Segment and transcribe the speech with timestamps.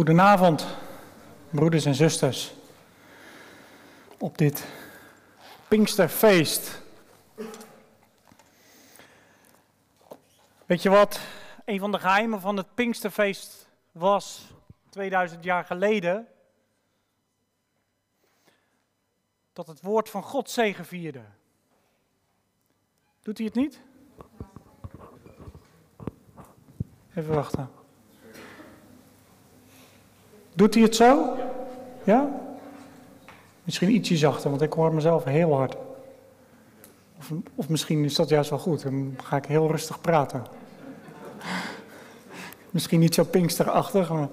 [0.00, 0.66] Goedenavond,
[1.50, 2.54] broeders en zusters,
[4.18, 4.66] op dit
[5.68, 6.82] Pinksterfeest.
[10.66, 11.20] Weet je wat?
[11.64, 14.46] Een van de geheimen van het Pinksterfeest was
[14.88, 16.26] 2000 jaar geleden
[19.52, 21.22] dat het woord van God zegevierde.
[23.22, 23.80] Doet hij het niet?
[27.14, 27.79] Even wachten.
[30.60, 31.36] Doet hij het zo?
[32.04, 32.28] Ja?
[33.64, 35.76] Misschien ietsje zachter, want ik hoor mezelf heel hard.
[37.54, 40.46] Of, misschien is dat juist wel goed, dan ga ik heel rustig praten.
[42.70, 44.28] Misschien niet zo pinksterachtig, maar...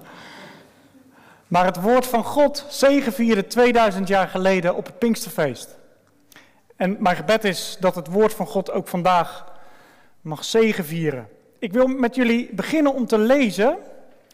[1.47, 5.77] Maar het woord van God zegevierde 2000 jaar geleden op het Pinksterfeest.
[6.75, 9.53] En mijn gebed is dat het woord van God ook vandaag
[10.21, 11.27] mag zegevieren.
[11.59, 13.77] Ik wil met jullie beginnen om te lezen,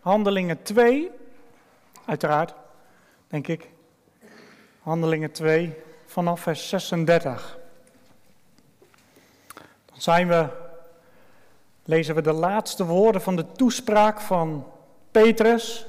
[0.02, 1.12] Handelingen 2,
[2.06, 2.54] Uiteraard,
[3.28, 3.70] denk ik.
[4.82, 7.58] Handelingen 2, vanaf vers 36.
[9.86, 10.48] Dan zijn we,
[11.84, 14.68] lezen we de laatste woorden van de toespraak van
[15.12, 15.86] Petrus.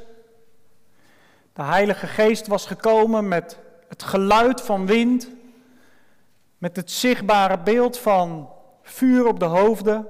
[1.53, 5.29] De Heilige Geest was gekomen met het geluid van wind,
[6.59, 8.51] met het zichtbare beeld van
[8.83, 10.07] vuur op de hoofden.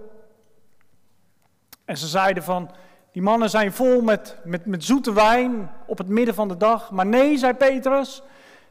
[1.85, 2.71] En ze zeiden van,
[3.15, 6.91] die mannen zijn vol met, met, met zoete wijn op het midden van de dag.
[6.91, 8.23] Maar nee, zei Petrus,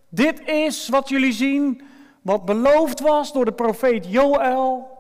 [0.09, 1.81] dit is wat jullie zien,
[2.21, 4.97] wat beloofd was door de profeet Joël,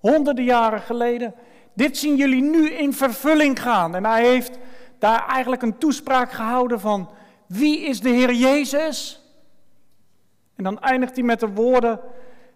[0.00, 1.34] honderden jaren geleden.
[1.72, 3.94] Dit zien jullie nu in vervulling gaan.
[3.94, 4.58] En hij heeft
[4.98, 7.08] daar eigenlijk een toespraak gehouden van,
[7.46, 9.22] wie is de Heer Jezus?
[10.56, 12.00] En dan eindigt hij met de woorden,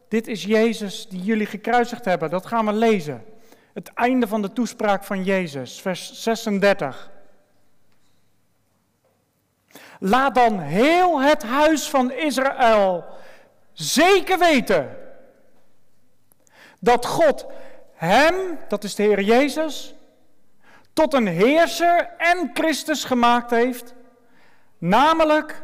[0.08, 2.30] dit is Jezus die jullie gekruisigd hebben.
[2.30, 3.24] Dat gaan we lezen.
[3.72, 7.10] Het einde van de toespraak van Jezus, vers 36.
[9.98, 13.04] Laat dan heel het huis van Israël
[13.72, 14.96] zeker weten
[16.78, 17.46] dat God
[17.94, 19.94] hem, dat is de Heer Jezus,
[20.92, 23.94] tot een heerser en Christus gemaakt heeft,
[24.78, 25.62] namelijk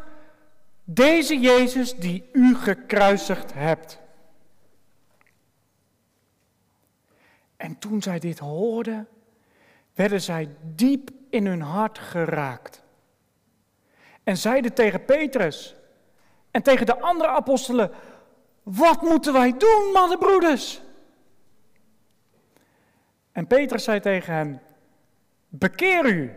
[0.84, 3.98] deze Jezus die u gekruisigd hebt.
[7.56, 9.08] En toen zij dit hoorden,
[9.94, 12.82] werden zij diep in hun hart geraakt.
[14.24, 15.74] En zeiden tegen Petrus
[16.50, 17.90] en tegen de andere apostelen:
[18.62, 20.80] Wat moeten wij doen, mannenbroeders?
[23.32, 24.62] En Petrus zei tegen hen:
[25.48, 26.32] Bekeer u.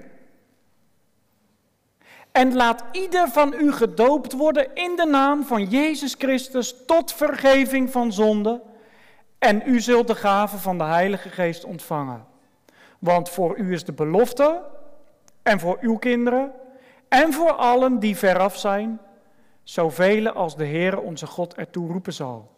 [2.32, 7.92] En laat ieder van u gedoopt worden in de naam van Jezus Christus tot vergeving
[7.92, 8.62] van zonde
[9.40, 12.26] en u zult de gave van de Heilige Geest ontvangen.
[13.00, 14.62] Want voor u is de belofte,
[15.44, 16.52] en voor uw kinderen,
[17.08, 19.00] en voor allen die veraf zijn,
[19.64, 22.58] zoveel als de Heer onze God ertoe roepen zal.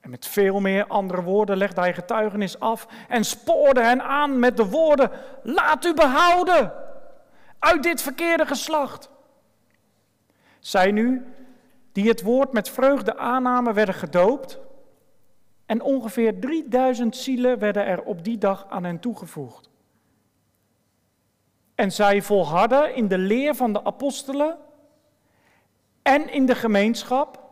[0.00, 4.56] En met veel meer andere woorden legde hij getuigenis af en spoorde hen aan met
[4.56, 5.10] de woorden:
[5.42, 6.72] Laat u behouden
[7.58, 9.10] uit dit verkeerde geslacht.
[10.58, 11.26] Zij nu,
[11.92, 14.58] die het woord met vreugde aannamen, werden gedoopt
[15.72, 19.70] en ongeveer 3000 zielen werden er op die dag aan hen toegevoegd.
[21.74, 24.58] En zij volharden in de leer van de apostelen
[26.02, 27.42] en in de gemeenschap,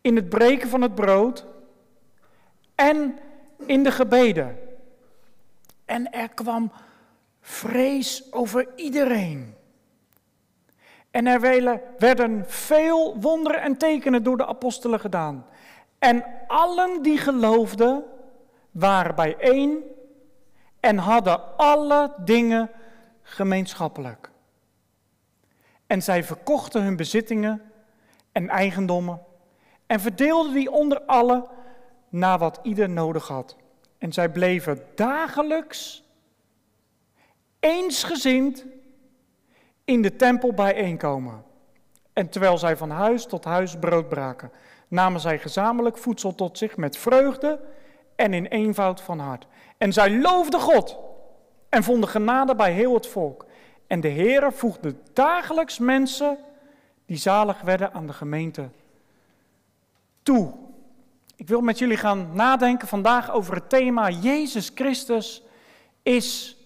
[0.00, 1.46] in het breken van het brood
[2.74, 3.18] en
[3.66, 4.58] in de gebeden.
[5.84, 6.72] En er kwam
[7.40, 9.54] vrees over iedereen.
[11.10, 11.40] En er
[11.98, 15.46] werden veel wonderen en tekenen door de apostelen gedaan.
[16.04, 18.04] En allen die geloofden
[18.70, 19.84] waren bijeen
[20.80, 22.70] en hadden alle dingen
[23.22, 24.30] gemeenschappelijk.
[25.86, 27.62] En zij verkochten hun bezittingen
[28.32, 29.22] en eigendommen
[29.86, 31.46] en verdeelden die onder allen
[32.08, 33.56] naar wat ieder nodig had.
[33.98, 36.04] En zij bleven dagelijks
[37.60, 38.64] eensgezind
[39.84, 41.44] in de tempel bijeenkomen.
[42.12, 44.50] En terwijl zij van huis tot huis brood braken
[44.88, 47.60] namen zij gezamenlijk voedsel tot zich met vreugde
[48.16, 49.46] en in eenvoud van hart.
[49.78, 50.98] En zij loofden God
[51.68, 53.46] en vonden genade bij heel het volk.
[53.86, 56.38] En de Heere voegde dagelijks mensen
[57.06, 58.68] die zalig werden aan de gemeente
[60.22, 60.52] toe.
[61.36, 65.42] Ik wil met jullie gaan nadenken vandaag over het thema Jezus Christus
[66.02, 66.56] is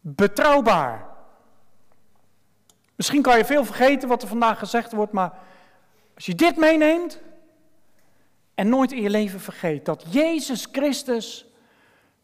[0.00, 1.06] betrouwbaar.
[2.96, 5.38] Misschien kan je veel vergeten wat er vandaag gezegd wordt, maar
[6.16, 7.20] als je dit meeneemt,
[8.54, 11.46] en nooit in je leven vergeet dat Jezus Christus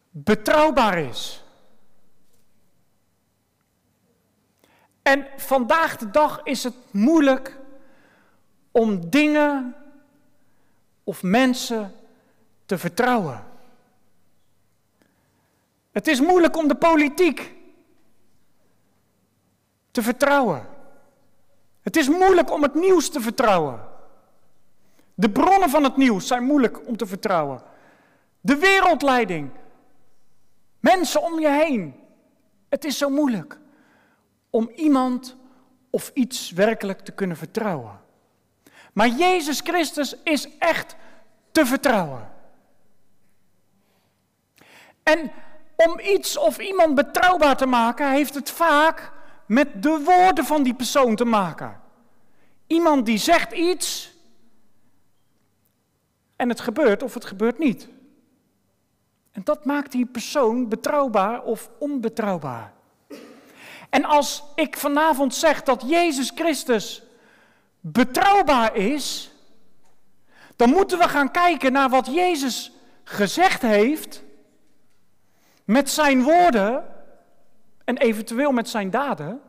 [0.09, 1.43] betrouwbaar is.
[5.01, 7.57] En vandaag de dag is het moeilijk
[8.71, 9.75] om dingen
[11.03, 11.93] of mensen
[12.65, 13.45] te vertrouwen.
[15.91, 17.55] Het is moeilijk om de politiek
[19.91, 20.72] te vertrouwen.
[21.83, 23.79] Het is moeilijk om het nieuws te vertrouwen.
[25.13, 27.61] De bronnen van het nieuws zijn moeilijk om te vertrouwen.
[28.41, 29.49] De wereldleiding.
[30.79, 31.95] Mensen om je heen.
[32.69, 33.59] Het is zo moeilijk
[34.49, 35.35] om iemand
[35.89, 38.01] of iets werkelijk te kunnen vertrouwen.
[38.93, 40.95] Maar Jezus Christus is echt
[41.51, 42.31] te vertrouwen.
[45.03, 45.31] En
[45.75, 49.11] om iets of iemand betrouwbaar te maken, heeft het vaak
[49.45, 51.81] met de woorden van die persoon te maken.
[52.67, 54.13] Iemand die zegt iets
[56.35, 57.87] en het gebeurt of het gebeurt niet.
[59.31, 62.73] En dat maakt die persoon betrouwbaar of onbetrouwbaar.
[63.89, 67.03] En als ik vanavond zeg dat Jezus Christus
[67.79, 69.31] betrouwbaar is,
[70.55, 72.71] dan moeten we gaan kijken naar wat Jezus
[73.03, 74.23] gezegd heeft
[75.65, 76.92] met zijn woorden
[77.83, 79.41] en eventueel met zijn daden.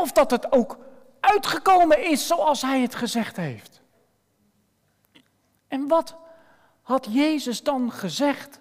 [0.00, 0.78] Of dat het ook
[1.20, 3.82] uitgekomen is zoals hij het gezegd heeft.
[5.68, 6.16] En wat
[6.82, 8.60] had Jezus dan gezegd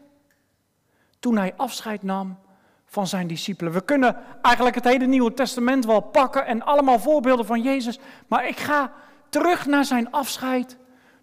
[1.20, 2.40] toen hij afscheid nam
[2.86, 3.74] van zijn discipelen?
[3.74, 8.48] We kunnen eigenlijk het hele Nieuwe Testament wel pakken en allemaal voorbeelden van Jezus, maar
[8.48, 8.92] ik ga
[9.30, 10.78] terug naar zijn afscheid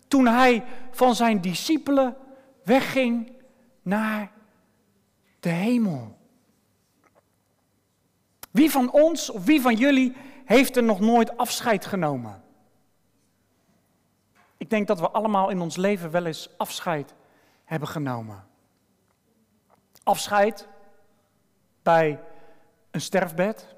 [0.08, 2.16] toen hij van zijn discipelen
[2.64, 3.32] wegging
[3.82, 4.30] naar
[5.40, 6.16] de hemel.
[8.54, 12.42] Wie van ons of wie van jullie heeft er nog nooit afscheid genomen?
[14.56, 17.14] Ik denk dat we allemaal in ons leven wel eens afscheid
[17.64, 18.46] hebben genomen.
[20.02, 20.68] Afscheid
[21.82, 22.20] bij
[22.90, 23.74] een sterfbed.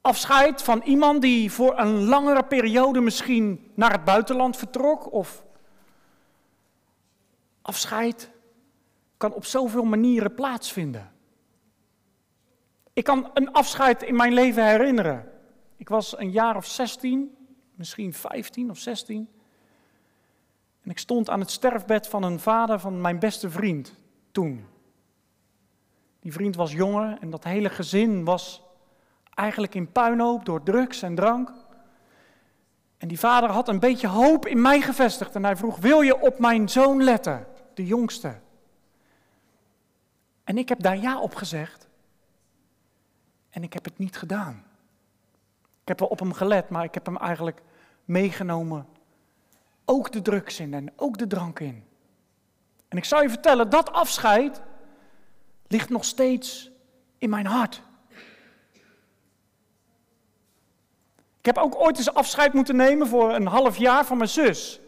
[0.00, 5.12] Afscheid van iemand die voor een langere periode misschien naar het buitenland vertrok.
[5.12, 5.44] Of
[7.62, 8.30] afscheid
[9.16, 11.11] kan op zoveel manieren plaatsvinden.
[12.92, 15.30] Ik kan een afscheid in mijn leven herinneren.
[15.76, 17.36] Ik was een jaar of 16,
[17.74, 19.28] misschien 15 of 16.
[20.82, 23.94] En ik stond aan het sterfbed van een vader van mijn beste vriend
[24.32, 24.66] toen.
[26.20, 28.62] Die vriend was jonger en dat hele gezin was
[29.34, 31.52] eigenlijk in puinhoop door drugs en drank.
[32.98, 36.20] En die vader had een beetje hoop in mij gevestigd en hij vroeg: Wil je
[36.20, 38.40] op mijn zoon letten, de jongste?
[40.44, 41.88] En ik heb daar ja op gezegd.
[43.52, 44.64] En ik heb het niet gedaan.
[45.82, 47.62] Ik heb wel op hem gelet, maar ik heb hem eigenlijk
[48.04, 48.86] meegenomen.
[49.84, 51.84] Ook de drugs in en ook de drank in.
[52.88, 54.62] En ik zou je vertellen, dat afscheid
[55.66, 56.70] ligt nog steeds
[57.18, 57.82] in mijn hart.
[61.38, 64.80] Ik heb ook ooit eens afscheid moeten nemen voor een half jaar van mijn zus.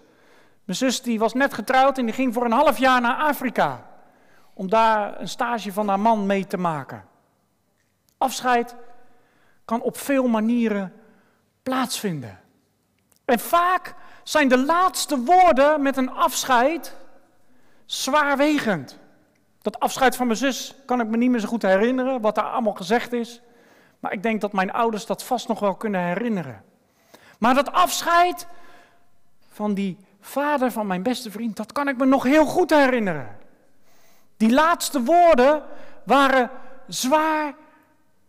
[0.65, 3.87] Mijn zus die was net getrouwd en die ging voor een half jaar naar Afrika.
[4.53, 7.05] Om daar een stage van haar man mee te maken.
[8.19, 8.75] Afscheid
[9.65, 10.93] kan op veel manieren
[11.63, 12.41] plaatsvinden.
[13.25, 16.97] En vaak zijn de laatste woorden met een afscheid
[17.87, 18.99] zwaarwegend.
[19.63, 22.45] Dat afscheid van mijn zus kan ik me niet meer zo goed herinneren, wat daar
[22.45, 23.41] allemaal gezegd is.
[24.01, 26.65] Maar ik denk dat mijn ouders dat vast nog wel kunnen herinneren.
[27.39, 28.47] Maar dat afscheid
[29.53, 33.37] van die vader van mijn beste vriend, dat kan ik me nog heel goed herinneren.
[34.37, 35.63] Die laatste woorden
[36.05, 36.51] waren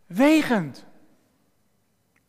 [0.07, 0.85] zwaarwegend.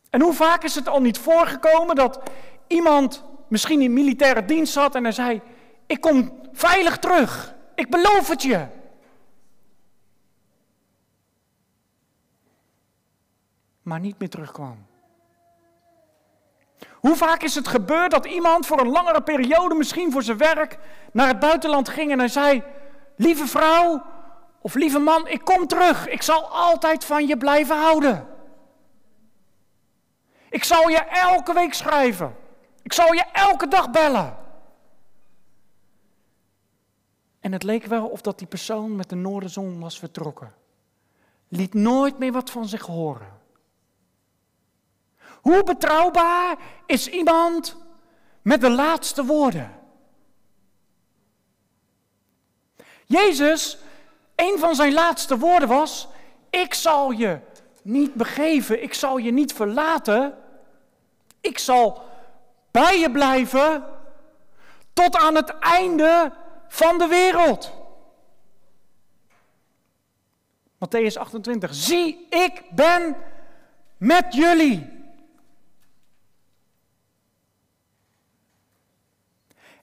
[0.09, 2.19] En hoe vaak is het al niet voorgekomen dat
[2.67, 5.41] iemand misschien in militaire dienst zat en hij zei:
[5.85, 8.67] Ik kom veilig terug, ik beloof het je.
[13.81, 14.85] Maar niet meer terugkwam.
[16.93, 20.77] Hoe vaak is het gebeurd dat iemand voor een langere periode, misschien voor zijn werk,
[21.11, 22.63] naar het buitenland ging en hij zei:
[23.15, 24.03] Lieve vrouw
[24.61, 26.07] of lieve man, ik kom terug.
[26.07, 28.27] Ik zal altijd van je blijven houden.
[30.49, 32.35] Ik zal je elke week schrijven.
[32.81, 34.37] Ik zal je elke dag bellen.
[37.39, 40.53] En het leek wel of dat die persoon met de noordenzon was vertrokken.
[41.47, 43.39] Liet nooit meer wat van zich horen.
[45.41, 47.77] Hoe betrouwbaar is iemand
[48.41, 49.79] met de laatste woorden?
[53.05, 53.77] Jezus,
[54.37, 56.07] een van zijn laatste woorden was:
[56.49, 57.39] Ik zal je
[57.81, 60.37] niet begeven, ik zal je niet verlaten,
[61.41, 62.03] ik zal
[62.71, 63.83] bij je blijven
[64.93, 66.33] tot aan het einde
[66.67, 67.71] van de wereld.
[70.75, 71.73] Matthäus 28.
[71.73, 73.15] Zie, ik ben
[73.97, 74.95] met jullie.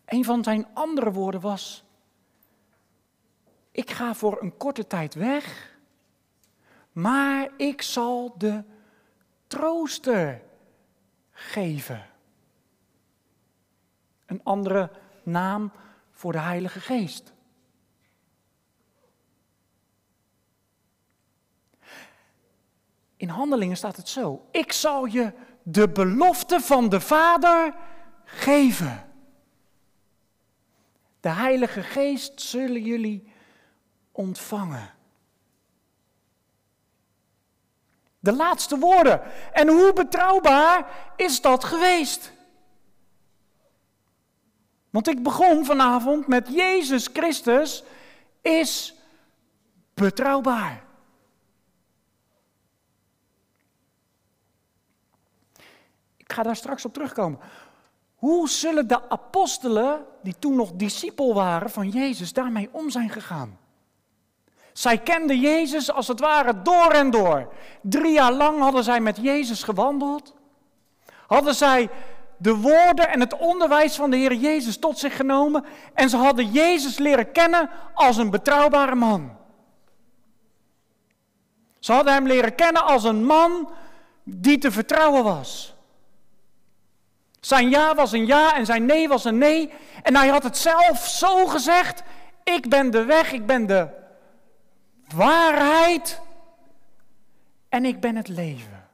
[0.04, 1.84] Een van zijn andere woorden was:
[3.74, 5.76] Ik ga voor een korte tijd weg,
[6.92, 8.64] maar ik zal de
[9.46, 10.42] trooster
[11.30, 12.06] geven.
[14.26, 14.90] Een andere
[15.22, 15.72] naam
[16.10, 17.32] voor de Heilige Geest.
[23.16, 27.74] In handelingen staat het zo: Ik zal je de belofte van de Vader
[28.24, 29.12] geven.
[31.20, 33.32] De Heilige Geest zullen jullie
[34.14, 34.90] ontvangen.
[38.18, 39.20] De laatste woorden.
[39.52, 42.32] En hoe betrouwbaar is dat geweest?
[44.90, 47.84] Want ik begon vanavond met Jezus Christus
[48.40, 48.94] is
[49.94, 50.84] betrouwbaar.
[56.16, 57.38] Ik ga daar straks op terugkomen.
[58.14, 63.58] Hoe zullen de apostelen, die toen nog discipel waren van Jezus, daarmee om zijn gegaan?
[64.74, 67.52] Zij kenden Jezus als het ware door en door.
[67.82, 70.34] Drie jaar lang hadden zij met Jezus gewandeld.
[71.26, 71.88] Hadden zij
[72.36, 75.64] de woorden en het onderwijs van de Heer Jezus tot zich genomen.
[75.92, 79.36] En ze hadden Jezus leren kennen als een betrouwbare man.
[81.78, 83.70] Ze hadden hem leren kennen als een man
[84.22, 85.74] die te vertrouwen was.
[87.40, 89.72] Zijn ja was een ja en zijn nee was een nee.
[90.02, 92.02] En hij had het zelf zo gezegd:
[92.44, 94.02] Ik ben de weg, ik ben de
[95.08, 96.20] waarheid
[97.68, 98.88] en ik ben het leven.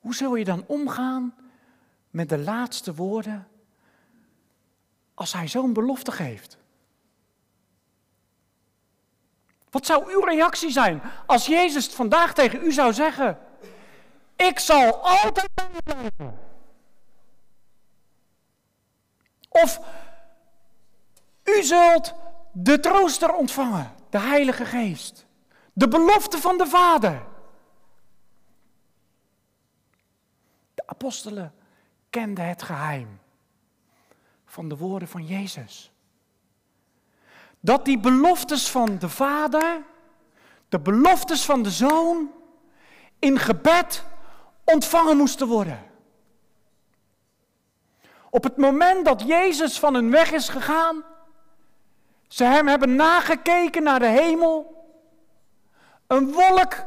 [0.00, 1.34] Hoe zul je dan omgaan
[2.10, 3.48] met de laatste woorden
[5.14, 6.58] als hij zo'n belofte geeft?
[9.70, 13.38] Wat zou uw reactie zijn als Jezus vandaag tegen u zou zeggen:
[14.36, 16.38] Ik zal altijd bij blijven?
[19.48, 19.80] Of
[21.58, 22.14] u zult
[22.52, 25.26] de trooster ontvangen, de Heilige Geest,
[25.72, 27.22] de belofte van de Vader.
[30.74, 31.54] De apostelen
[32.10, 33.20] kenden het geheim
[34.46, 35.92] van de woorden van Jezus
[37.62, 39.82] dat die beloftes van de Vader,
[40.68, 42.30] de beloftes van de Zoon,
[43.18, 44.04] in gebed
[44.64, 45.90] ontvangen moesten worden.
[48.30, 51.04] Op het moment dat Jezus van hun weg is gegaan,
[52.32, 54.84] ze hem hebben nagekeken naar de hemel,
[56.06, 56.84] een wolk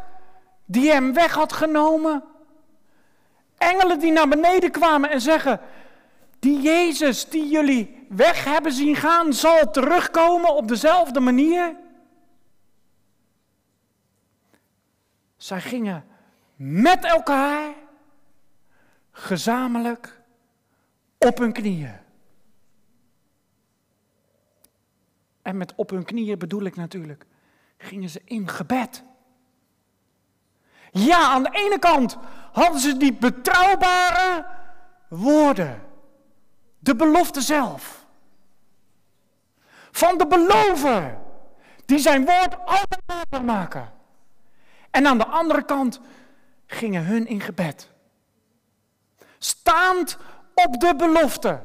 [0.65, 2.23] die hem weg had genomen,
[3.57, 5.59] engelen die naar beneden kwamen en zeggen,
[6.39, 11.75] die Jezus die jullie weg hebben zien gaan, zal terugkomen op dezelfde manier?
[15.37, 16.05] Zij gingen
[16.55, 17.73] met elkaar
[19.11, 20.21] gezamenlijk
[21.17, 22.04] op hun knieën.
[25.45, 27.25] En met op hun knieën bedoel ik natuurlijk,
[27.77, 29.03] gingen ze in gebed.
[30.91, 32.17] Ja, aan de ene kant
[32.51, 34.45] hadden ze die betrouwbare
[35.07, 35.81] woorden.
[36.79, 38.05] De belofte zelf.
[39.91, 41.17] Van de belover.
[41.85, 43.91] Die zijn woord altijd waar maken.
[44.91, 45.99] En aan de andere kant
[46.65, 47.91] gingen hun in gebed.
[49.37, 50.17] Staand
[50.53, 51.61] op de belofte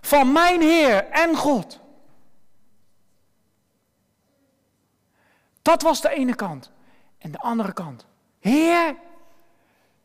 [0.00, 1.79] van mijn Heer en God.
[5.70, 6.70] Dat was de ene kant.
[7.18, 8.06] En de andere kant.
[8.40, 8.96] Heer,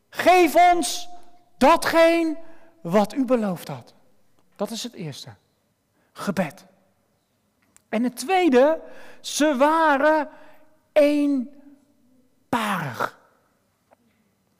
[0.08, 1.08] geef ons
[1.58, 2.36] datgene
[2.80, 3.94] wat u beloofd had.
[4.56, 5.34] Dat is het eerste.
[6.12, 6.64] Gebed.
[7.88, 8.80] En het tweede,
[9.20, 10.28] ze waren
[10.92, 11.58] eenparig.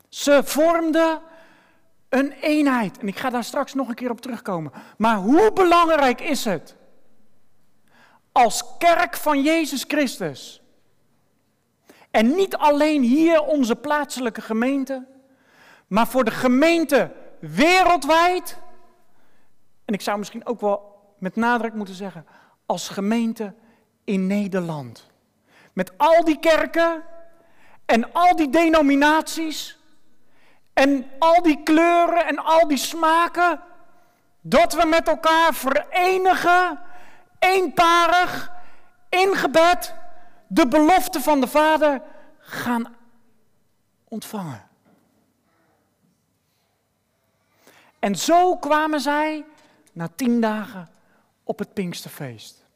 [0.08, 1.20] Ze vormden
[2.08, 2.98] een eenheid.
[2.98, 4.72] En ik ga daar straks nog een keer op terugkomen.
[4.96, 6.76] Maar hoe belangrijk is het
[8.32, 10.60] als kerk van Jezus Christus?
[12.16, 15.06] En niet alleen hier onze plaatselijke gemeente,
[15.86, 18.58] maar voor de gemeente wereldwijd
[19.84, 22.26] en ik zou misschien ook wel met nadruk moeten zeggen,
[22.66, 23.54] als gemeente
[24.04, 25.10] in Nederland.
[25.72, 27.02] Met al die kerken
[27.86, 29.78] en al die denominaties
[30.72, 33.60] en al die kleuren en al die smaken,
[34.40, 36.80] dat we met elkaar verenigen,
[37.38, 38.52] eenparig,
[39.08, 39.94] in gebed,
[40.46, 42.02] de belofte van de Vader
[42.38, 42.96] gaan
[44.04, 44.68] ontvangen.
[47.98, 49.44] En zo kwamen zij
[49.92, 50.88] na tien dagen
[51.44, 52.66] op het Pinksterfeest.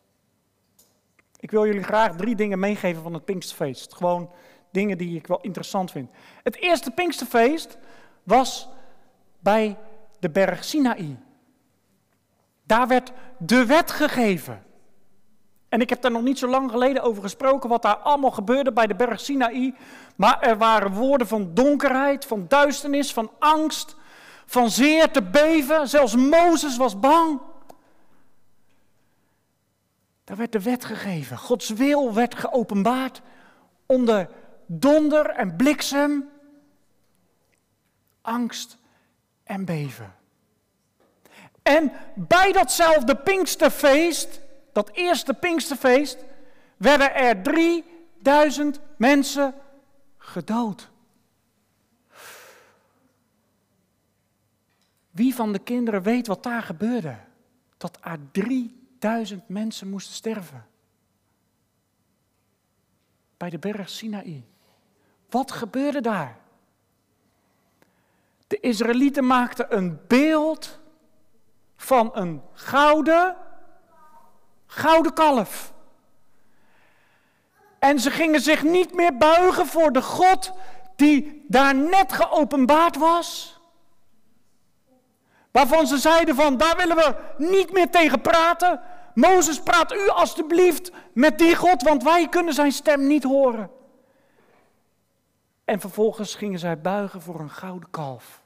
[1.36, 3.94] Ik wil jullie graag drie dingen meegeven van het Pinksterfeest.
[3.94, 4.30] Gewoon
[4.70, 6.10] dingen die ik wel interessant vind.
[6.42, 7.78] Het eerste Pinksterfeest
[8.22, 8.68] was
[9.38, 9.78] bij
[10.18, 11.18] de berg Sinaï.
[12.62, 14.62] Daar werd de wet gegeven.
[15.70, 18.72] En ik heb daar nog niet zo lang geleden over gesproken wat daar allemaal gebeurde
[18.72, 19.74] bij de berg Sinaï.
[20.16, 23.96] Maar er waren woorden van donkerheid, van duisternis, van angst,
[24.46, 25.88] van zeer te beven.
[25.88, 27.40] Zelfs Mozes was bang.
[30.24, 31.38] Daar werd de wet gegeven.
[31.38, 33.22] Gods wil werd geopenbaard
[33.86, 34.28] onder
[34.66, 36.28] donder en bliksem,
[38.20, 38.76] angst
[39.44, 40.14] en beven.
[41.62, 44.40] En bij datzelfde Pinksterfeest,
[44.72, 46.24] dat eerste Pinksterfeest,
[46.76, 49.54] werden er 3000 mensen
[50.16, 50.90] gedood.
[55.10, 57.16] Wie van de kinderen weet wat daar gebeurde?
[57.76, 60.66] Dat er 3000 mensen moesten sterven.
[63.36, 64.44] Bij de berg Sinaï.
[65.30, 66.38] Wat gebeurde daar?
[68.46, 70.78] De Israëlieten maakten een beeld
[71.76, 73.36] van een gouden,
[74.70, 75.72] gouden kalf.
[77.78, 80.52] En ze gingen zich niet meer buigen voor de God
[80.96, 83.58] die daar net geopenbaard was.
[85.50, 88.80] Waarvan ze zeiden van, daar willen we niet meer tegen praten.
[89.14, 93.70] Mozes, praat u alstublieft met die God, want wij kunnen zijn stem niet horen.
[95.64, 98.42] En vervolgens gingen zij buigen voor een gouden kalf.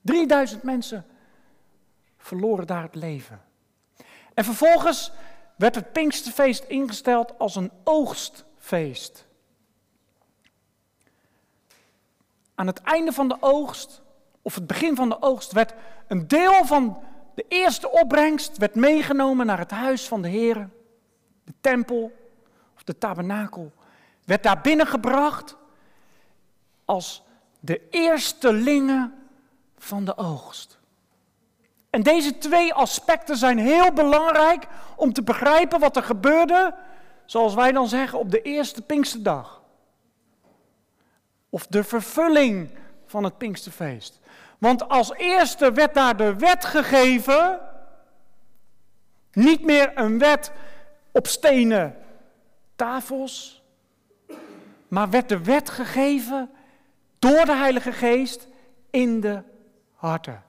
[0.00, 1.06] 3000 mensen
[2.18, 3.42] verloren daar het leven.
[4.34, 5.12] En vervolgens
[5.56, 9.26] werd het Pinksterfeest ingesteld als een oogstfeest.
[12.54, 14.02] Aan het einde van de oogst,
[14.42, 15.74] of het begin van de oogst, werd
[16.06, 17.02] een deel van
[17.34, 20.68] de eerste opbrengst werd meegenomen naar het huis van de Heer,
[21.44, 22.12] de tempel
[22.74, 23.72] of de tabernakel,
[24.24, 25.56] werd daar binnengebracht
[26.84, 27.22] als
[27.60, 29.14] de eerstelingen
[29.78, 30.78] van de oogst.
[31.94, 36.74] En deze twee aspecten zijn heel belangrijk om te begrijpen wat er gebeurde,
[37.24, 39.62] zoals wij dan zeggen, op de eerste Pinksterdag.
[41.50, 42.70] Of de vervulling
[43.06, 44.20] van het Pinksterfeest.
[44.58, 47.60] Want als eerste werd daar de wet gegeven,
[49.32, 50.52] niet meer een wet
[51.12, 51.96] op stenen
[52.76, 53.62] tafels,
[54.88, 56.50] maar werd de wet gegeven
[57.18, 58.48] door de Heilige Geest
[58.90, 59.42] in de
[59.94, 60.43] harten.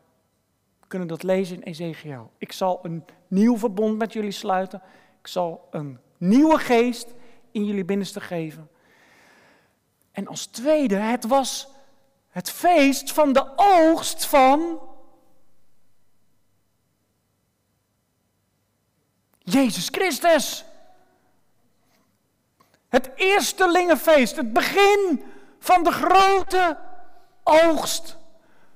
[0.87, 2.31] Kunnen dat lezen in Ezekiel.
[2.37, 4.81] Ik zal een nieuw verbond met jullie sluiten.
[5.19, 7.13] Ik zal een nieuwe geest
[7.51, 8.69] in jullie binnenste geven.
[10.11, 11.67] En als tweede, het was
[12.29, 14.79] het feest van de oogst van
[19.37, 20.65] Jezus Christus.
[22.87, 25.23] Het eerste lingenfeest, het begin
[25.59, 26.77] van de grote
[27.43, 28.17] oogst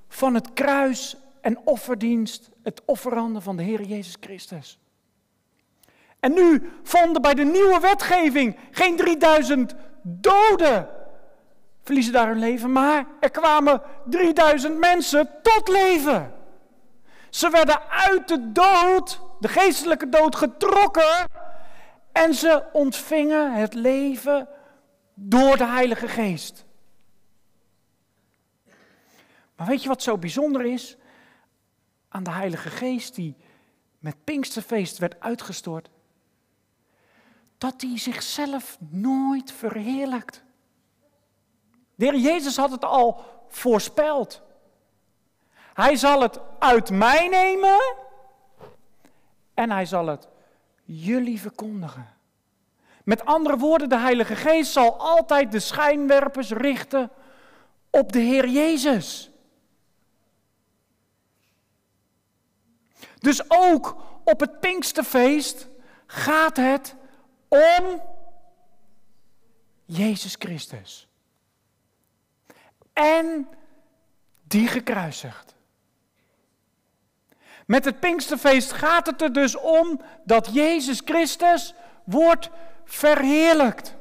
[0.08, 1.15] van het kruis
[1.50, 4.80] en offerdienst, het offeranden van de Heer Jezus Christus.
[6.20, 10.90] En nu vonden bij de nieuwe wetgeving geen 3000 doden
[11.82, 16.34] verliezen daar hun leven, maar er kwamen 3000 mensen tot leven.
[17.30, 21.28] Ze werden uit de dood, de geestelijke dood, getrokken
[22.12, 24.48] en ze ontvingen het leven
[25.14, 26.66] door de Heilige Geest.
[29.56, 30.98] Maar weet je wat zo bijzonder is?
[32.10, 33.36] Aan de Heilige Geest die
[34.00, 35.89] met Pinksterfeest werd uitgestort.
[37.58, 40.43] Dat hij zichzelf nooit verheerlijkt.
[41.95, 44.41] De Heer Jezus had het al voorspeld.
[45.74, 47.95] Hij zal het uit mij nemen
[49.54, 50.28] en hij zal het
[50.84, 52.08] jullie verkondigen.
[53.04, 57.10] Met andere woorden, de Heilige Geest zal altijd de schijnwerpers richten
[57.89, 59.29] op de Heer Jezus.
[63.19, 65.67] Dus ook op het Pinksterfeest
[66.05, 66.95] gaat het
[67.47, 68.01] om
[69.86, 71.08] Jezus Christus.
[72.93, 73.47] En
[74.43, 75.55] die gekruisigd.
[77.65, 82.49] Met het Pinksterfeest gaat het er dus om dat Jezus Christus wordt
[82.86, 83.95] verheerlijkt.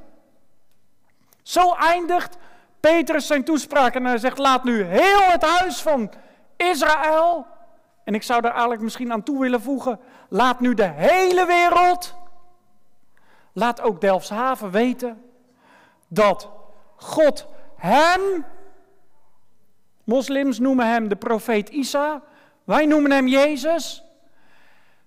[1.42, 2.36] Zo eindigt
[2.80, 6.12] Petrus zijn toespraak en hij zegt: Laat nu heel het huis van
[6.56, 7.46] Israël
[8.08, 12.14] en ik zou daar eigenlijk misschien aan toe willen voegen, laat nu de hele wereld,
[13.52, 15.22] laat ook Delfshaven weten,
[16.06, 16.48] dat
[16.96, 18.44] God hem,
[20.04, 22.22] moslims noemen hem de profeet Isa,
[22.64, 24.04] wij noemen hem Jezus,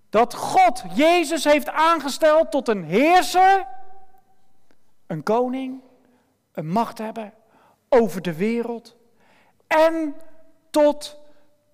[0.10, 3.68] dat God Jezus heeft aangesteld tot een heerser,
[5.08, 5.82] een koning,
[6.52, 7.34] een machthebber
[7.90, 8.96] over de wereld
[9.68, 10.16] en
[10.70, 11.21] tot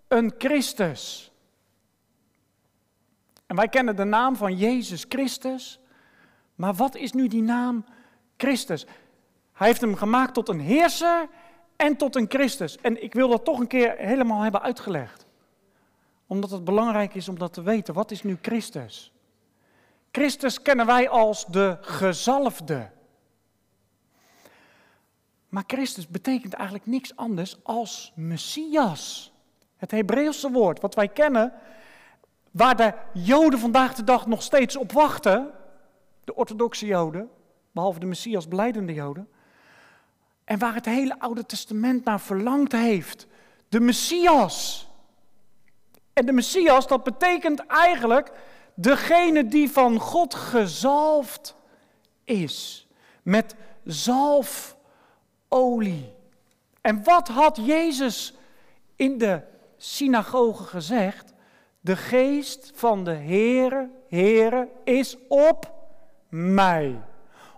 [0.08, 1.32] een Christus.
[3.46, 5.80] En wij kennen de naam van Jezus Christus,
[6.56, 7.86] maar wat is nu die naam
[8.38, 8.86] Christus?
[9.54, 11.30] Hij heeft hem gemaakt tot een heerser
[11.76, 12.78] en tot een Christus.
[12.78, 15.26] En ik wil dat toch een keer helemaal hebben uitgelegd.
[16.28, 17.94] Omdat het belangrijk is om dat te weten.
[17.94, 19.12] Wat is nu Christus?
[20.12, 22.90] Christus kennen wij als de gezalfde.
[25.50, 29.32] Maar Christus betekent eigenlijk niks anders als Messias.
[29.78, 31.54] Het Hebreeuwse woord wat wij kennen,
[32.52, 35.52] waar de Joden vandaag de dag nog steeds op wachten,
[36.24, 37.30] de orthodoxe Joden,
[37.72, 39.30] behalve de Messias beleidende Joden,
[40.44, 43.28] en waar het hele Oude Testament naar verlangd heeft,
[43.70, 44.88] de Messias.
[46.14, 48.32] En de Messias, dat betekent eigenlijk
[48.74, 51.56] degene die van God gezalfd
[52.24, 52.88] is,
[53.24, 54.76] met zalfolie.
[56.82, 58.34] En wat had Jezus
[58.96, 59.42] in de
[59.78, 61.34] synagoge gezegd?
[61.80, 65.74] De geest van de Heere, Heere is op
[66.30, 67.02] mij.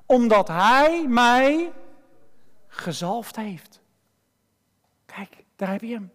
[0.05, 1.71] Omdat Hij mij
[2.67, 3.81] gezalfd heeft.
[5.05, 6.11] Kijk, daar heb je hem.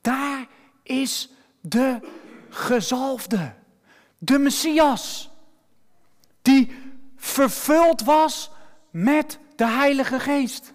[0.00, 0.46] Daar
[0.82, 2.00] is de
[2.48, 3.54] gezalfde,
[4.18, 5.30] de Messias,
[6.42, 6.74] die
[7.16, 8.50] vervuld was
[8.90, 10.73] met de Heilige Geest.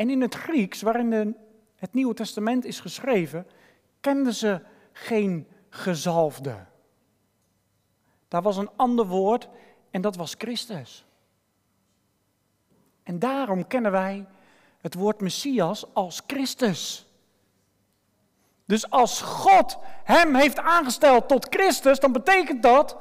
[0.00, 1.36] En in het Grieks, waarin
[1.76, 3.46] het Nieuwe Testament is geschreven,
[4.00, 4.60] kenden ze
[4.92, 6.56] geen gezalfde.
[8.28, 9.48] Daar was een ander woord
[9.90, 11.04] en dat was Christus.
[13.02, 14.26] En daarom kennen wij
[14.80, 17.06] het woord Messias als Christus.
[18.64, 22.96] Dus als God hem heeft aangesteld tot Christus, dan betekent dat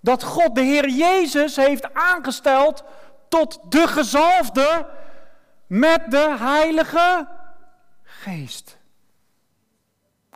[0.00, 2.84] dat God de Heer Jezus heeft aangesteld
[3.28, 5.00] tot de gezalfde
[5.72, 7.28] met de Heilige
[8.02, 8.78] Geest.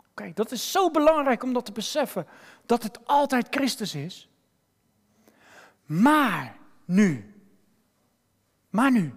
[0.09, 2.27] Oké, dat is zo belangrijk om dat te beseffen,
[2.65, 4.29] dat het altijd Christus is.
[5.85, 7.35] Maar nu,
[8.69, 9.13] maar nu,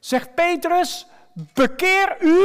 [0.00, 1.06] zegt Petrus,
[1.54, 2.40] bekeer u,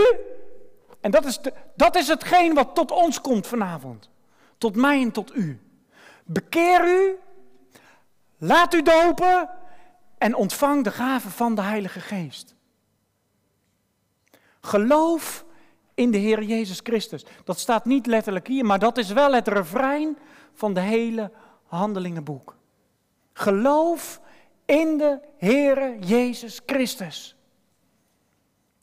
[1.02, 4.10] en dat is, de, dat is hetgeen wat tot ons komt vanavond,
[4.58, 5.60] tot mij en tot u.
[6.24, 7.16] Bekeer u,
[8.38, 9.50] laat u dopen
[10.18, 12.60] en ontvang de gave van de Heilige Geest.
[14.62, 15.46] Geloof
[15.94, 17.26] in de Heer Jezus Christus.
[17.44, 20.18] Dat staat niet letterlijk hier, maar dat is wel het refrein
[20.54, 21.32] van de hele
[21.66, 22.56] handelingenboek.
[23.34, 24.22] Geloof
[24.66, 27.36] in de Heer Jezus Christus.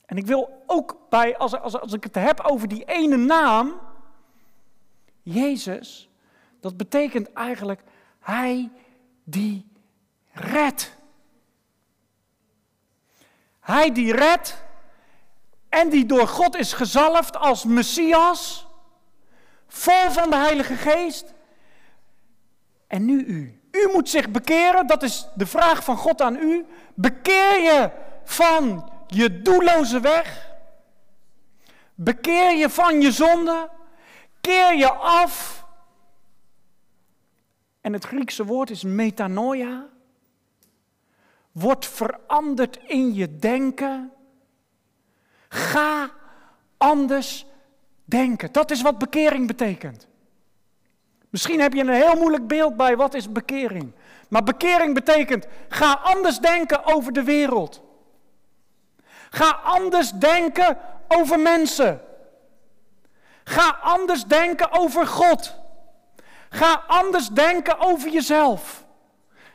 [0.05, 3.79] En ik wil ook bij, als, als, als ik het heb over die ene naam,
[5.21, 6.09] Jezus,
[6.59, 7.81] dat betekent eigenlijk
[8.19, 8.71] Hij
[9.23, 9.65] die
[10.31, 10.97] redt.
[13.59, 14.63] Hij die redt
[15.69, 18.67] en die door God is gezalfd als Messias,
[19.67, 21.33] vol van de Heilige Geest.
[22.87, 23.61] En nu u.
[23.71, 26.65] U moet zich bekeren, dat is de vraag van God aan u.
[26.93, 27.91] Bekeer je
[28.23, 30.47] van je doelloze weg.
[31.95, 33.69] Bekeer je van je zonde.
[34.41, 35.65] Keer je af.
[37.81, 39.87] En het Griekse woord is metanoia.
[41.51, 44.13] Wordt veranderd in je denken.
[45.49, 46.09] Ga
[46.77, 47.45] anders
[48.05, 48.51] denken.
[48.51, 50.07] Dat is wat bekering betekent.
[51.29, 53.93] Misschien heb je een heel moeilijk beeld bij wat is bekering.
[54.29, 57.81] Maar bekering betekent ga anders denken over de wereld.
[59.29, 62.01] Ga anders denken over mensen.
[63.43, 65.55] Ga anders denken over God.
[66.49, 68.85] Ga anders denken over jezelf.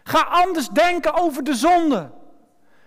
[0.03, 2.11] Ga anders denken over de zonde.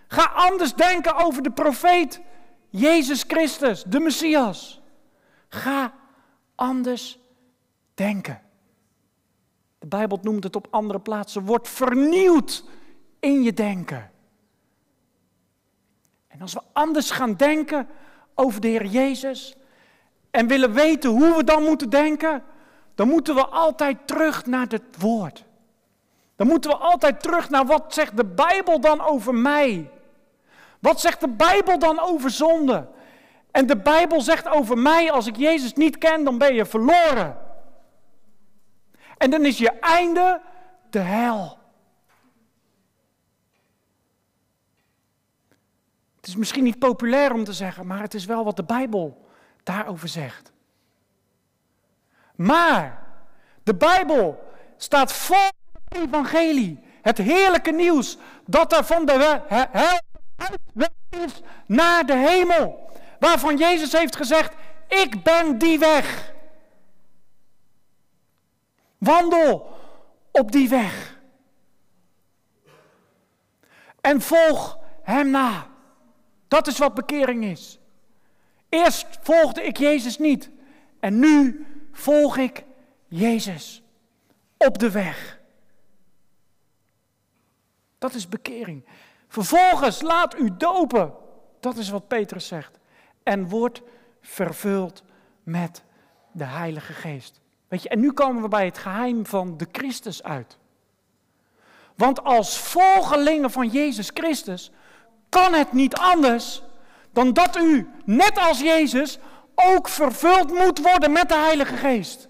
[0.08, 2.22] Ga anders denken over de profeet
[2.70, 4.82] Jezus Christus, de Messias.
[5.50, 5.94] Ga
[6.56, 7.20] anders
[7.94, 8.42] denken.
[9.80, 12.64] De Bijbel noemt het op andere plaatsen, word vernieuwd
[13.20, 14.12] in je denken.
[16.28, 17.88] En als we anders gaan denken
[18.36, 19.56] over de Heer Jezus
[20.32, 22.44] en willen weten hoe we dan moeten denken,
[22.96, 25.46] dan moeten we altijd terug naar het woord.
[26.36, 29.92] Dan moeten we altijd terug naar wat zegt de Bijbel dan over mij?
[30.80, 32.88] Wat zegt de Bijbel dan over zonde?
[33.52, 37.38] En de Bijbel zegt over mij, als ik Jezus niet ken, dan ben je verloren.
[39.18, 40.42] En dan is je einde
[40.90, 41.58] de hel.
[46.16, 49.28] Het is misschien niet populair om te zeggen, maar het is wel wat de Bijbel
[49.64, 50.52] daarover zegt.
[52.36, 53.04] Maar
[53.64, 55.50] de Bijbel staat vol
[55.88, 56.80] evangelie.
[57.02, 60.00] Het heerlijke nieuws dat er van de hel
[61.10, 62.92] is naar de hemel.
[63.20, 64.54] Waarvan Jezus heeft gezegd,
[64.88, 66.34] ik ben die weg.
[68.98, 69.78] Wandel
[70.32, 71.20] op die weg.
[74.02, 75.68] En volg hem na.
[76.48, 77.80] Dat is wat bekering is.
[78.70, 80.50] Eerst volgde ik Jezus niet.
[81.00, 82.64] En nu volg ik
[83.08, 83.84] Jezus
[84.58, 85.40] op de weg.
[87.98, 88.86] Dat is bekering.
[89.38, 91.14] Vervolgens laat u dopen.
[91.60, 92.80] Dat is wat Petrus zegt.
[93.24, 93.82] En wordt
[94.22, 95.04] vervuld
[95.44, 95.84] met
[96.32, 97.42] de Heilige Geest.
[97.68, 100.58] Weet je, en nu komen we bij het geheim van de Christus uit.
[101.96, 104.72] Want als volgelingen van Jezus Christus
[105.30, 106.64] kan het niet anders
[107.12, 109.20] dan dat u, net als Jezus,
[109.56, 112.30] ook vervuld moet worden met de Heilige Geest.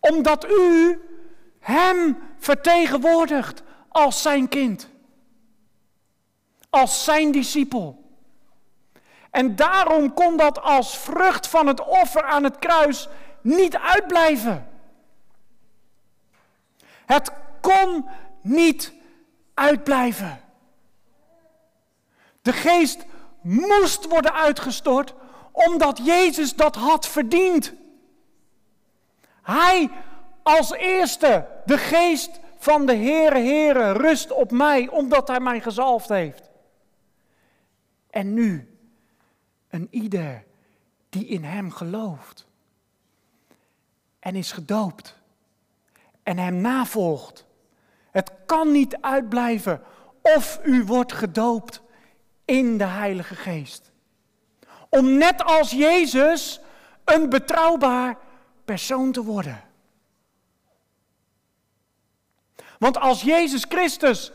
[0.00, 1.00] Omdat u
[1.60, 4.94] Hem vertegenwoordigt als zijn kind.
[6.70, 8.04] Als zijn discipel.
[9.30, 13.08] En daarom kon dat als vrucht van het offer aan het kruis
[13.40, 14.68] niet uitblijven.
[17.06, 18.08] Het kon
[18.40, 18.92] niet
[19.54, 20.40] uitblijven.
[22.42, 23.04] De geest
[23.40, 25.14] moest worden uitgestort
[25.52, 27.72] omdat Jezus dat had verdiend.
[29.42, 29.90] Hij
[30.42, 36.08] als eerste, de geest van de Heere, Heere, rust op mij omdat Hij mij gezalfd
[36.08, 36.50] heeft.
[38.16, 38.76] En nu,
[39.68, 40.44] een ieder
[41.08, 42.46] die in Hem gelooft
[44.18, 45.18] en is gedoopt
[46.22, 47.46] en Hem navolgt.
[48.10, 49.82] Het kan niet uitblijven
[50.22, 51.82] of u wordt gedoopt
[52.44, 53.92] in de Heilige Geest.
[54.88, 56.60] Om net als Jezus
[57.04, 58.18] een betrouwbaar
[58.64, 59.64] persoon te worden.
[62.78, 64.32] Want als Jezus Christus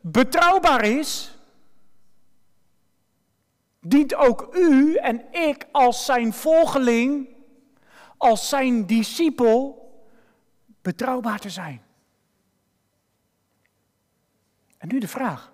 [0.00, 1.33] betrouwbaar is,
[3.86, 7.28] dient ook u en ik als zijn volgeling,
[8.16, 9.82] als zijn discipel,
[10.82, 11.82] betrouwbaar te zijn.
[14.78, 15.52] En nu de vraag: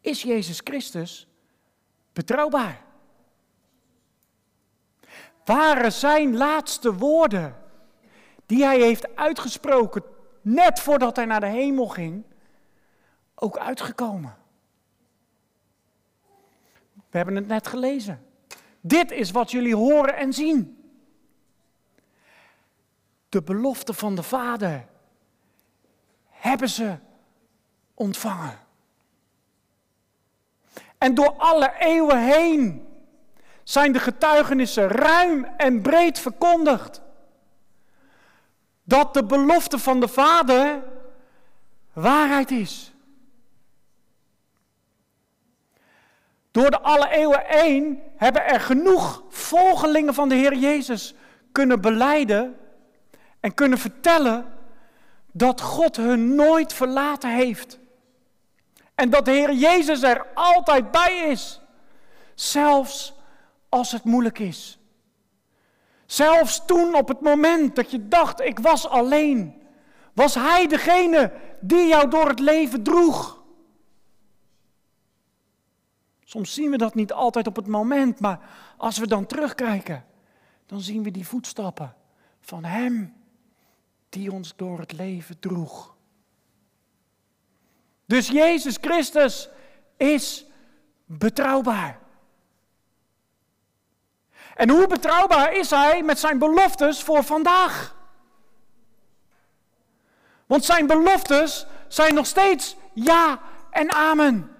[0.00, 1.28] is Jezus Christus
[2.12, 2.84] betrouwbaar?
[5.44, 7.56] Waren zijn laatste woorden
[8.46, 10.02] die hij heeft uitgesproken
[10.40, 12.24] net voordat hij naar de hemel ging,
[13.34, 14.36] ook uitgekomen?
[17.16, 18.26] We hebben het net gelezen.
[18.80, 20.90] Dit is wat jullie horen en zien.
[23.28, 24.86] De belofte van de Vader
[26.28, 26.96] hebben ze
[27.94, 28.58] ontvangen.
[30.98, 32.86] En door alle eeuwen heen
[33.62, 37.02] zijn de getuigenissen ruim en breed verkondigd.
[38.82, 40.82] Dat de belofte van de Vader
[41.92, 42.92] waarheid is.
[46.56, 51.14] Door de alle eeuwen heen hebben er genoeg volgelingen van de Heer Jezus
[51.52, 52.56] kunnen beleiden
[53.40, 54.46] en kunnen vertellen
[55.32, 57.78] dat God hun nooit verlaten heeft.
[58.94, 61.60] En dat de Heer Jezus er altijd bij is.
[62.34, 63.14] Zelfs
[63.68, 64.78] als het moeilijk is.
[66.06, 69.62] Zelfs toen op het moment dat je dacht, ik was alleen,
[70.12, 73.44] was Hij degene die jou door het leven droeg.
[76.36, 78.40] Soms zien we dat niet altijd op het moment, maar
[78.76, 80.04] als we dan terugkijken,
[80.66, 81.94] dan zien we die voetstappen
[82.40, 83.14] van Hem
[84.08, 85.96] die ons door het leven droeg.
[88.06, 89.48] Dus Jezus Christus
[89.96, 90.46] is
[91.04, 91.98] betrouwbaar.
[94.54, 97.96] En hoe betrouwbaar is Hij met zijn beloftes voor vandaag?
[100.46, 104.55] Want zijn beloftes zijn nog steeds ja en amen.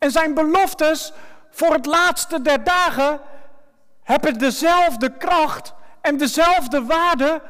[0.00, 1.12] En zijn beloftes
[1.50, 3.20] voor het laatste der dagen
[4.02, 7.42] hebben dezelfde kracht en dezelfde waarde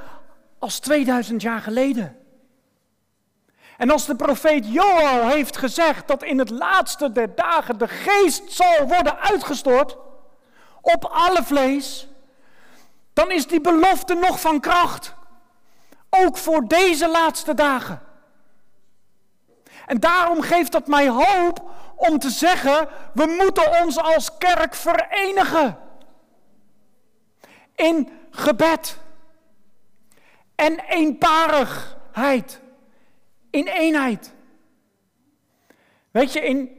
[0.58, 2.16] als 2000 jaar geleden.
[3.76, 8.52] En als de profeet Joel heeft gezegd dat in het laatste der dagen de geest
[8.52, 9.96] zal worden uitgestort
[10.80, 12.08] op alle vlees,
[13.12, 15.14] dan is die belofte nog van kracht.
[16.10, 18.02] Ook voor deze laatste dagen.
[19.86, 21.70] En daarom geeft dat mij hoop
[22.08, 25.78] om te zeggen, we moeten ons als kerk verenigen.
[27.74, 28.98] In gebed
[30.54, 32.60] en eenparigheid
[33.50, 34.32] in eenheid.
[36.10, 36.70] Weet je, in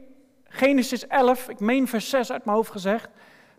[0.44, 3.08] Genesis 11, ik meen vers 6 uit mijn hoofd gezegd,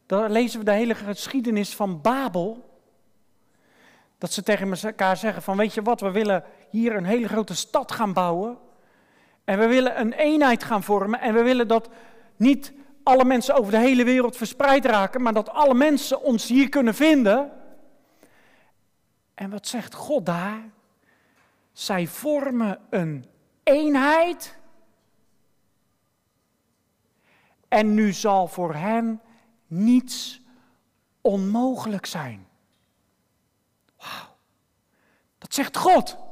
[0.06, 2.72] daar lezen we de hele geschiedenis van Babel.
[4.18, 7.56] Dat ze tegen elkaar zeggen van, weet je wat, we willen hier een hele grote
[7.56, 8.58] stad gaan bouwen.
[9.44, 11.20] En we willen een eenheid gaan vormen.
[11.20, 11.90] En we willen dat
[12.36, 16.70] niet alle mensen over de hele wereld verspreid raken, maar dat alle mensen ons hier
[16.70, 17.52] kunnen vinden.
[19.34, 20.70] En wat zegt God daar?
[21.72, 23.26] Zij vormen een
[23.64, 24.58] eenheid.
[27.68, 29.22] En nu zal voor hen
[29.68, 30.42] niets
[31.22, 32.48] onmogelijk zijn.
[33.98, 34.36] Wauw.
[35.38, 36.23] Dat zegt God.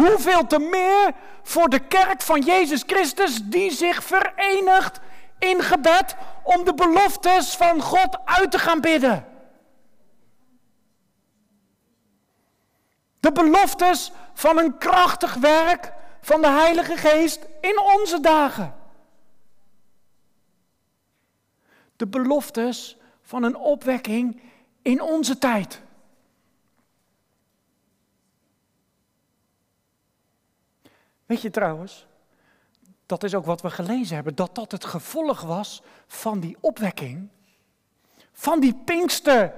[0.00, 5.00] Hoeveel te meer voor de kerk van Jezus Christus die zich verenigt
[5.38, 9.26] in gebed om de beloftes van God uit te gaan bidden.
[13.20, 18.74] De beloftes van een krachtig werk van de Heilige Geest in onze dagen.
[21.96, 24.42] De beloftes van een opwekking
[24.82, 25.80] in onze tijd.
[31.30, 32.06] Weet je trouwens,
[33.06, 37.28] dat is ook wat we gelezen hebben, dat dat het gevolg was van die opwekking,
[38.32, 39.54] van die Pinkster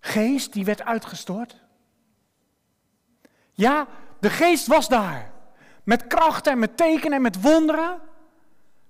[0.00, 1.60] geest die werd uitgestort.
[3.52, 3.86] Ja,
[4.20, 5.32] de geest was daar,
[5.84, 8.00] met krachten en met tekenen en met wonderen.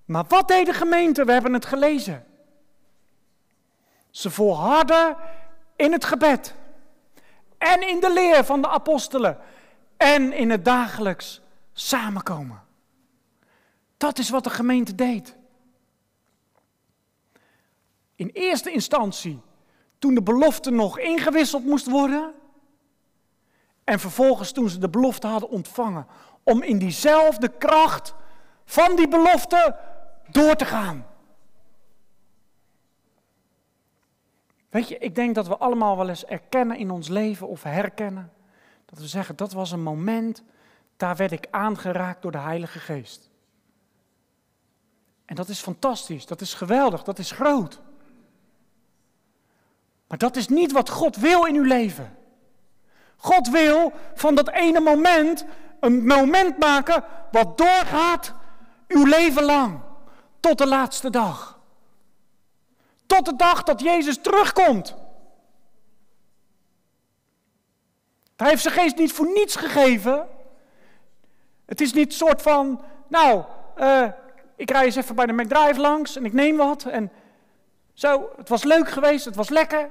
[0.05, 1.25] Maar wat deed de gemeente?
[1.25, 2.25] We hebben het gelezen.
[4.09, 5.17] Ze volharden
[5.75, 6.55] in het gebed
[7.57, 9.39] en in de leer van de apostelen
[9.97, 11.41] en in het dagelijks
[11.73, 12.63] samenkomen.
[13.97, 15.35] Dat is wat de gemeente deed.
[18.15, 19.41] In eerste instantie,
[19.99, 22.33] toen de belofte nog ingewisseld moest worden.
[23.83, 26.07] En vervolgens toen ze de belofte hadden ontvangen.
[26.43, 28.13] Om in diezelfde kracht
[28.65, 29.75] van die belofte
[30.31, 31.05] door te gaan.
[34.69, 38.33] Weet je, ik denk dat we allemaal wel eens erkennen in ons leven of herkennen
[38.95, 40.43] dat we zeggen, dat was een moment,
[40.97, 43.29] daar werd ik aangeraakt door de Heilige Geest.
[45.25, 47.81] En dat is fantastisch, dat is geweldig, dat is groot.
[50.07, 52.17] Maar dat is niet wat God wil in uw leven.
[53.15, 55.45] God wil van dat ene moment
[55.79, 58.33] een moment maken wat doorgaat
[58.87, 59.79] uw leven lang.
[60.39, 61.59] Tot de laatste dag.
[63.05, 64.95] Tot de dag dat Jezus terugkomt.
[68.35, 70.27] Hij heeft zijn geest niet voor niets gegeven.
[71.65, 73.43] Het is niet soort van, nou,
[73.77, 74.07] uh,
[74.55, 76.83] ik rij eens even bij de McDrive langs en ik neem wat.
[76.83, 77.11] En
[77.93, 79.89] zo, het was leuk geweest, het was lekker.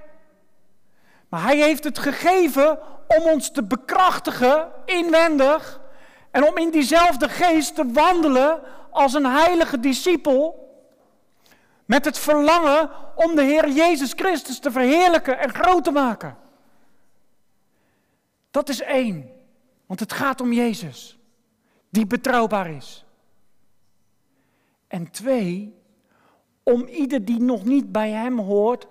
[1.28, 5.80] Maar hij heeft het gegeven om ons te bekrachtigen, inwendig.
[6.30, 10.62] En om in diezelfde geest te wandelen als een heilige discipel.
[11.84, 16.43] Met het verlangen om de Heer Jezus Christus te verheerlijken en groot te maken.
[18.54, 19.30] Dat is één.
[19.86, 21.18] Want het gaat om Jezus,
[21.90, 23.04] die betrouwbaar is.
[24.86, 25.74] En twee,
[26.62, 28.86] om ieder die nog niet bij Hem hoort,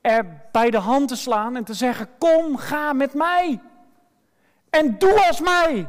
[0.00, 3.60] er bij de hand te slaan en te zeggen: Kom, ga met mij.
[4.70, 5.88] En doe als mij.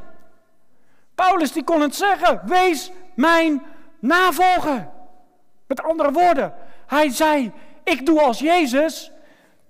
[1.15, 3.63] Paulus die kon het zeggen: Wees mijn
[3.99, 4.89] navolger.
[5.67, 6.53] Met andere woorden,
[6.85, 7.51] hij zei:
[7.83, 9.11] Ik doe als Jezus.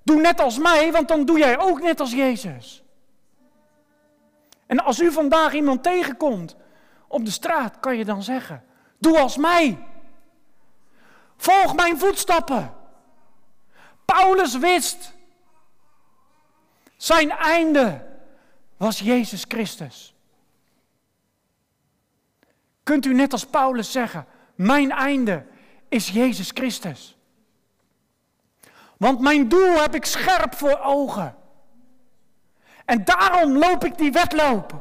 [0.04, 2.84] Doe net als mij, want dan doe jij ook net als Jezus.
[4.70, 6.56] En als u vandaag iemand tegenkomt
[7.08, 8.64] op de straat, kan je dan zeggen:
[8.98, 9.88] Doe als mij.
[11.38, 12.74] Volg mijn voetstappen.
[14.06, 15.14] Paulus wist.
[16.98, 18.06] Zijn einde
[18.78, 20.16] was Jezus Christus.
[22.84, 25.46] Kunt u net als Paulus zeggen: Mijn einde
[25.88, 27.18] is Jezus Christus.
[28.98, 31.39] Want mijn doel heb ik scherp voor ogen.
[32.90, 34.74] En daarom loop ik die wedloop.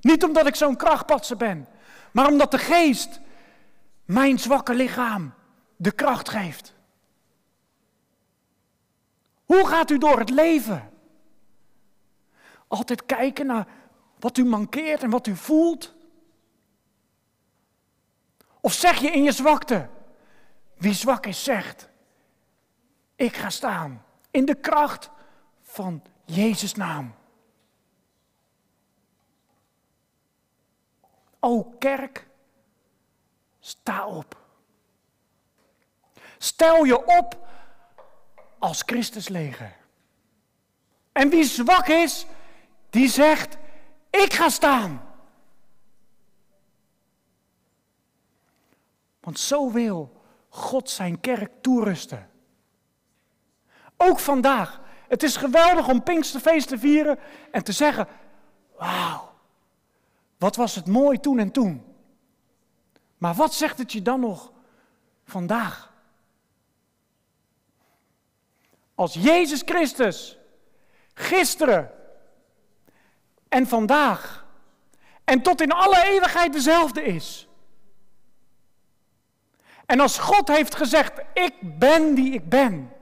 [0.00, 1.68] Niet omdat ik zo'n krachtpatser ben,
[2.12, 3.20] maar omdat de geest
[4.04, 5.34] mijn zwakke lichaam
[5.76, 6.74] de kracht geeft.
[9.44, 10.90] Hoe gaat u door het leven?
[12.68, 13.66] Altijd kijken naar
[14.18, 15.94] wat u mankeert en wat u voelt?
[18.60, 19.88] Of zeg je in je zwakte,
[20.76, 21.88] wie zwak is zegt,
[23.16, 25.10] ik ga staan in de kracht
[25.62, 27.14] van Jezus' naam.
[31.40, 32.26] O kerk,
[33.60, 34.36] sta op.
[36.38, 37.48] Stel je op
[38.58, 39.76] als Christus leger.
[41.12, 42.26] En wie zwak is,
[42.90, 43.56] die zegt:
[44.10, 45.02] Ik ga staan.
[49.20, 52.30] Want zo wil God zijn kerk toerusten.
[53.96, 57.18] Ook vandaag het is geweldig om Pinksterfeest te vieren
[57.50, 58.08] en te zeggen:
[58.76, 59.32] Wauw,
[60.38, 61.84] wat was het mooi toen en toen.
[63.18, 64.52] Maar wat zegt het je dan nog
[65.24, 65.92] vandaag?
[68.94, 70.38] Als Jezus Christus
[71.14, 71.90] gisteren
[73.48, 74.46] en vandaag
[75.24, 77.48] en tot in alle eeuwigheid dezelfde is.
[79.86, 82.92] En als God heeft gezegd, ik ben die ik ben,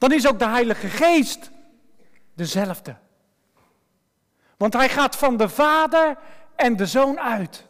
[0.00, 1.50] dan is ook de Heilige Geest
[2.34, 2.96] dezelfde.
[4.56, 6.18] Want hij gaat van de Vader
[6.56, 7.66] en de Zoon uit.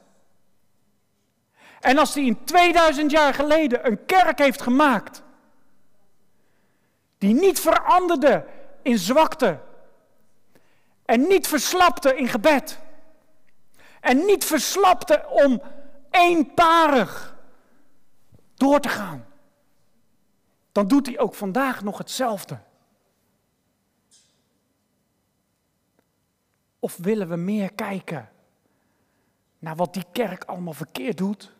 [1.80, 5.22] En als hij in 2000 jaar geleden een kerk heeft gemaakt,
[7.18, 8.46] die niet veranderde
[8.82, 9.60] in zwakte
[11.04, 12.78] en niet verslapte in gebed
[14.00, 15.62] en niet verslapte om
[16.10, 17.36] eenparig
[18.54, 19.29] door te gaan,
[20.80, 22.58] dan doet hij ook vandaag nog hetzelfde.
[26.78, 28.28] Of willen we meer kijken
[29.58, 31.52] naar wat die kerk allemaal verkeerd doet?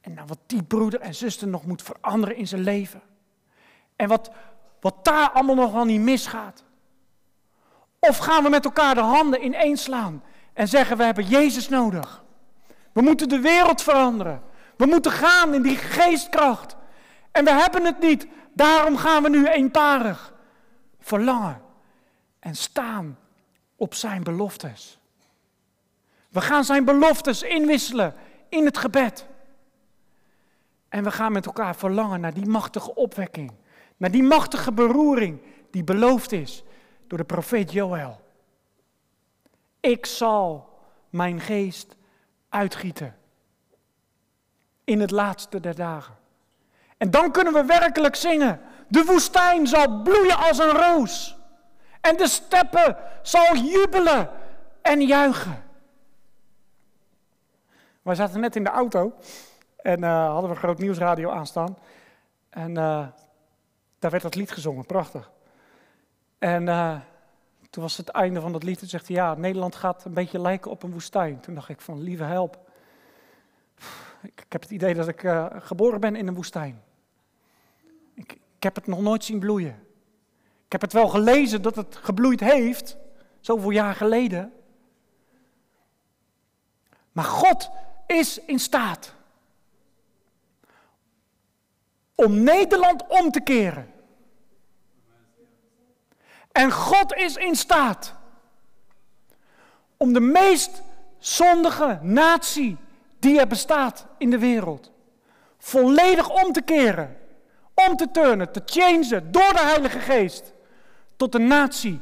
[0.00, 3.02] En naar wat die broeder en zuster nog moet veranderen in zijn leven?
[3.96, 4.30] En wat,
[4.80, 6.64] wat daar allemaal nog niet misgaat?
[7.98, 10.22] Of gaan we met elkaar de handen ineens slaan
[10.52, 12.24] en zeggen we hebben Jezus nodig?
[12.92, 14.42] We moeten de wereld veranderen.
[14.76, 16.78] We moeten gaan in die geestkracht.
[17.32, 18.26] En we hebben het niet.
[18.52, 20.34] Daarom gaan we nu eenparig
[20.98, 21.62] verlangen
[22.38, 23.18] en staan
[23.76, 24.98] op zijn beloftes.
[26.28, 28.14] We gaan zijn beloftes inwisselen
[28.48, 29.26] in het gebed.
[30.88, 33.52] En we gaan met elkaar verlangen naar die machtige opwekking.
[33.96, 36.62] Naar die machtige beroering die beloofd is
[37.06, 38.20] door de profeet Joël.
[39.80, 40.78] Ik zal
[41.10, 41.96] mijn geest
[42.48, 43.16] uitgieten
[44.84, 46.19] in het laatste der dagen.
[47.00, 48.60] En dan kunnen we werkelijk zingen.
[48.88, 51.36] De woestijn zal bloeien als een roos.
[52.00, 54.30] En de steppen zal jubelen
[54.82, 55.62] en juichen.
[58.02, 59.14] Wij zaten net in de auto
[59.76, 61.78] en uh, hadden we een groot nieuwsradio aanstaan.
[62.50, 63.06] En uh,
[63.98, 65.30] daar werd dat lied gezongen, prachtig.
[66.38, 66.96] En uh,
[67.70, 70.40] toen was het einde van dat lied, toen zegt hij, ja, Nederland gaat een beetje
[70.40, 71.40] lijken op een woestijn.
[71.40, 72.70] Toen dacht ik van, lieve help.
[74.22, 75.20] Ik, ik heb het idee dat ik
[75.58, 76.88] geboren ben in een woestijn.
[78.60, 79.86] Ik, heb het nog nooit zien bloeien.
[80.64, 82.96] Ik heb het wel gelezen dat het gebloeid heeft,
[83.40, 84.52] zoveel jaar geleden.
[87.12, 87.70] Maar God
[88.06, 89.14] is in staat
[92.14, 93.92] om Nederland om te keren.
[96.52, 98.14] En God is in staat
[99.96, 100.82] om de meest
[101.18, 102.76] zondige natie
[103.18, 104.90] die er bestaat in de wereld
[105.60, 107.19] volledig om te keren,
[107.88, 110.52] om te turnen, te changen door de Heilige Geest
[111.16, 112.00] tot een natie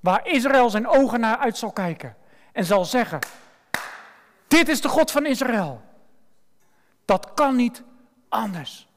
[0.00, 2.16] waar Israël zijn ogen naar uit zal kijken
[2.52, 3.18] en zal zeggen:
[4.48, 5.80] Dit is de God van Israël.
[7.04, 7.82] Dat kan niet
[8.28, 8.88] anders.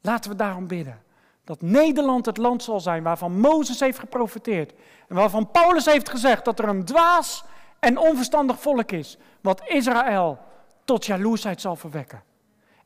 [0.00, 1.02] Laten we daarom bidden.
[1.44, 4.72] Dat Nederland het land zal zijn waarvan Mozes heeft geprofiteerd.
[5.08, 7.44] En waarvan Paulus heeft gezegd dat er een dwaas
[7.78, 9.18] en onverstandig volk is.
[9.40, 10.38] Wat Israël
[10.84, 12.22] tot jaloersheid zal verwekken.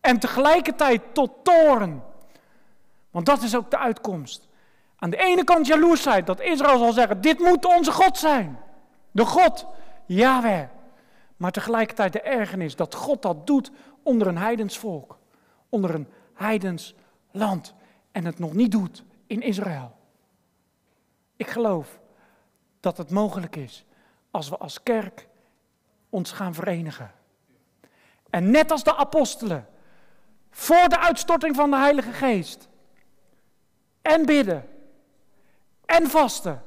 [0.00, 2.02] En tegelijkertijd tot toren.
[3.14, 4.48] Want dat is ook de uitkomst.
[4.96, 8.58] Aan de ene kant jaloersheid, dat Israël zal zeggen, dit moet onze God zijn.
[9.10, 9.66] De God,
[10.06, 10.68] Yahweh.
[11.36, 13.70] Maar tegelijkertijd de ergernis dat God dat doet
[14.02, 15.18] onder een heidens volk.
[15.68, 16.94] Onder een heidens
[17.30, 17.74] land.
[18.12, 19.96] En het nog niet doet in Israël.
[21.36, 21.98] Ik geloof
[22.80, 23.84] dat het mogelijk is
[24.30, 25.28] als we als kerk
[26.08, 27.12] ons gaan verenigen.
[28.30, 29.66] En net als de apostelen,
[30.50, 32.68] voor de uitstorting van de Heilige Geest,
[34.04, 34.68] en bidden,
[35.84, 36.62] en vasten.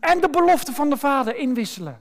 [0.00, 2.00] En de belofte van de Vader inwisselen.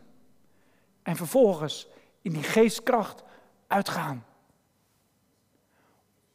[1.04, 1.88] En vervolgens
[2.22, 3.24] in die geestkracht
[3.68, 4.26] uitgaan.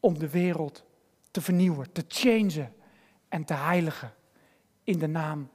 [0.01, 0.85] Om de wereld
[1.31, 2.75] te vernieuwen, te changen
[3.29, 4.15] en te heiligen.
[4.85, 5.51] In de naam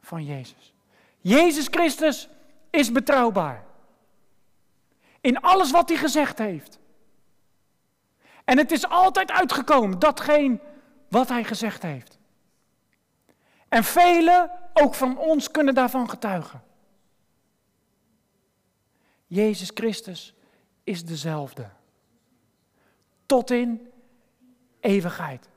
[0.00, 0.74] van Jezus.
[1.18, 2.28] Jezus Christus
[2.70, 3.64] is betrouwbaar.
[5.20, 6.78] In alles wat hij gezegd heeft.
[8.44, 10.60] En het is altijd uitgekomen, datgene
[11.08, 12.18] wat hij gezegd heeft.
[13.68, 16.62] En velen, ook van ons, kunnen daarvan getuigen.
[19.26, 20.34] Jezus Christus
[20.84, 21.68] is dezelfde.
[23.26, 23.92] Tot in
[24.80, 25.48] eeuwigheid.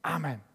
[0.00, 0.45] Amen.